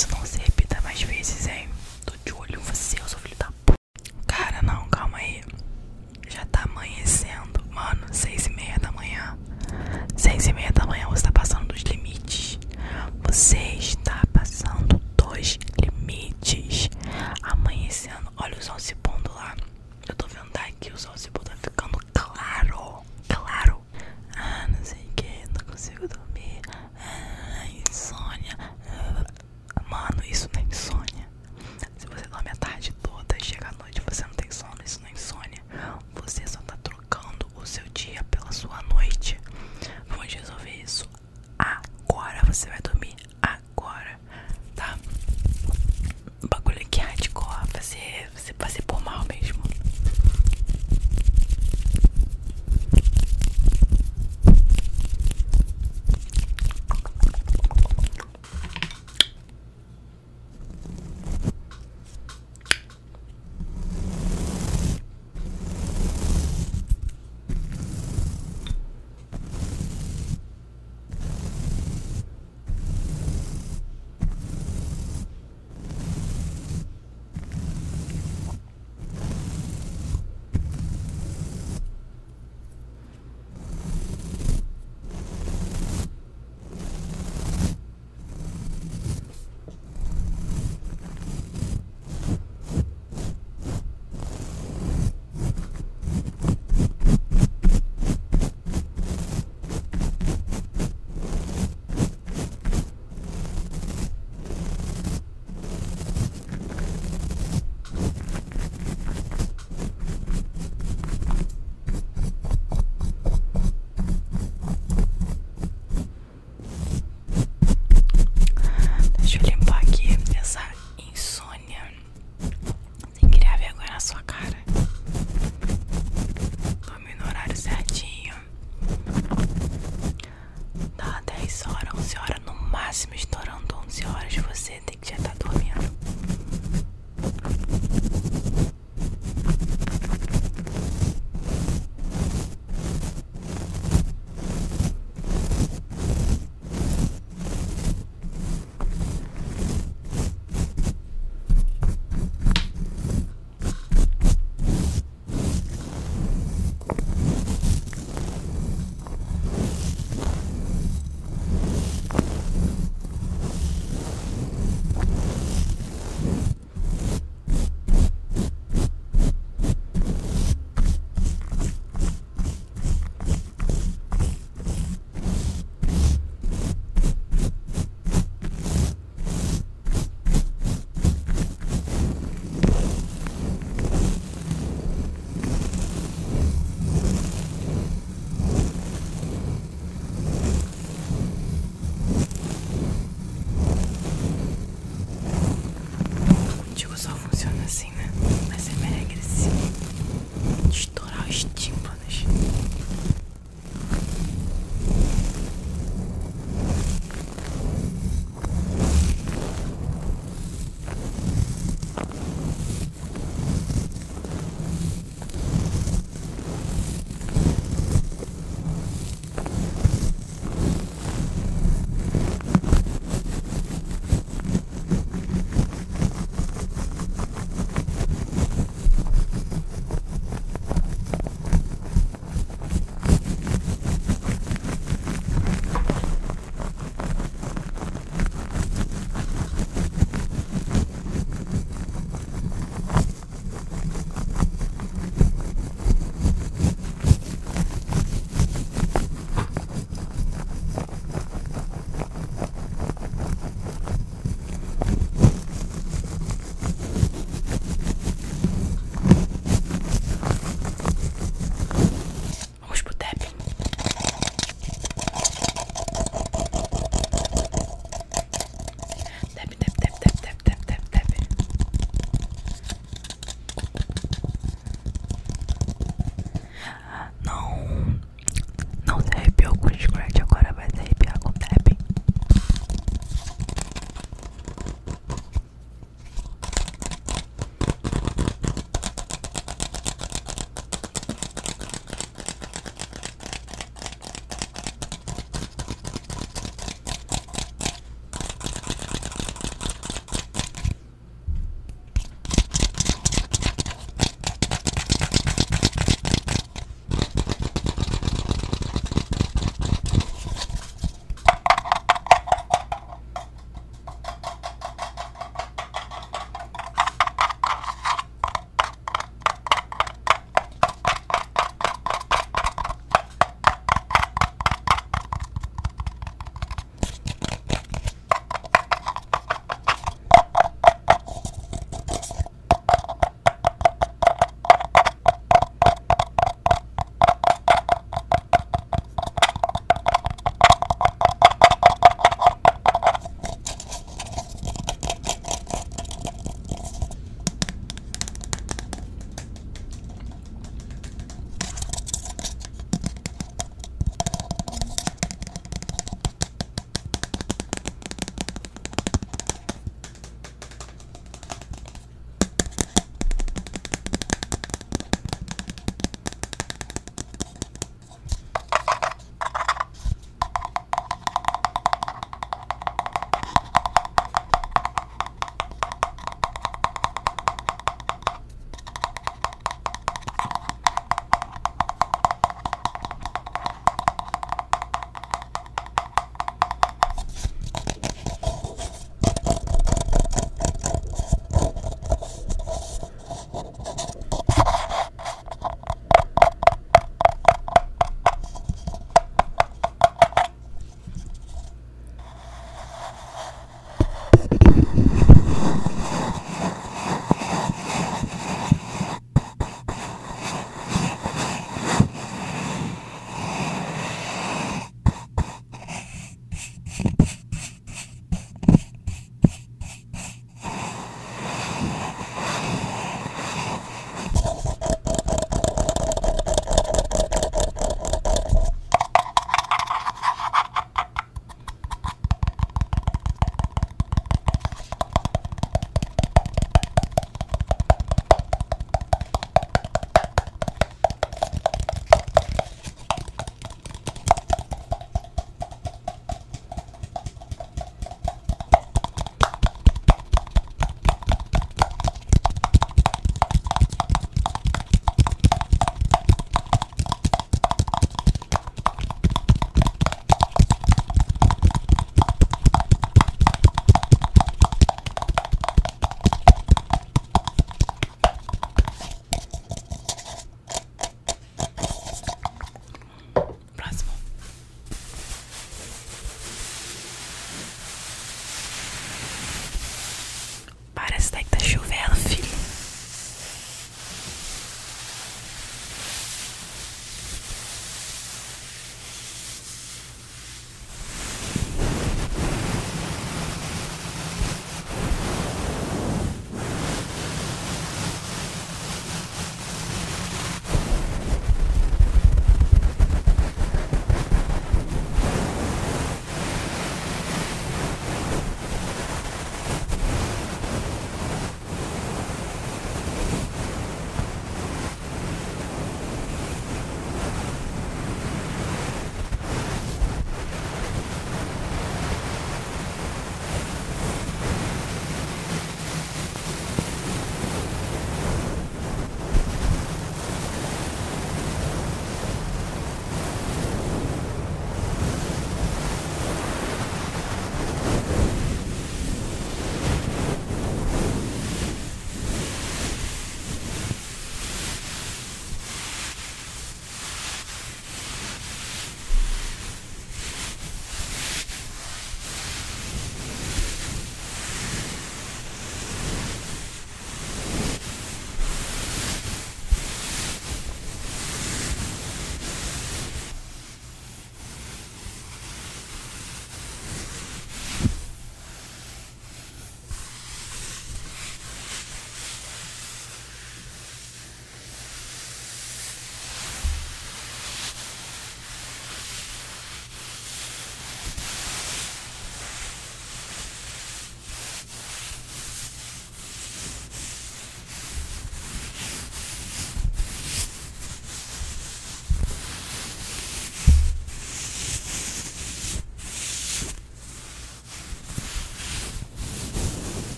isso 0.00 0.08
não 0.16 0.24
se 0.24 0.38
repita 0.38 0.80
mais 0.80 1.02
vezes, 1.02 1.46
hein? 1.46 1.68
Tô 2.06 2.14
de 2.24 2.32
olho 2.32 2.58
em 2.58 2.62
você, 2.64 2.98
eu 2.98 3.06
sou 3.06 3.18
filho 3.18 3.36
da 3.36 3.52
p. 3.66 3.74
Cara, 4.26 4.62
não, 4.62 4.88
calma 4.88 5.18
aí. 5.18 5.42
Já 6.26 6.42
tá 6.46 6.62
amanhecendo, 6.62 7.62
mano. 7.68 8.06
Seis 8.10 8.46
e 8.46 8.50
meia 8.50 8.78
da 8.78 8.90
manhã. 8.92 9.38
Seis 10.16 10.46
e 10.46 10.54
meia 10.54 10.72
da 10.72 10.86
manhã 10.86 11.06
você 11.06 11.24
tá 11.24 11.32
passando 11.32 11.66
dos 11.66 11.82
limites. 11.82 12.58
Você 13.28 13.58
está 13.58 14.22
passando 14.32 14.98
dos 15.18 15.58
limites. 15.82 16.88
Amanhecendo. 17.42 18.32
Olha 18.38 18.56
o 18.56 18.62
sol 18.62 18.78
se 18.78 18.94
pondo 18.94 19.30
lá. 19.34 19.54
Eu 20.08 20.14
tô 20.14 20.26
vendo 20.28 20.50
daqui 20.50 20.90
o 20.90 20.96
sol 20.96 21.12
se 21.18 21.30
pondo, 21.30 21.50
hardcore. 48.00 48.26
Você, 48.34 48.52
você 48.58 48.79